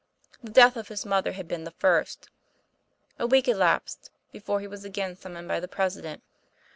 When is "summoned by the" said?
5.15-5.67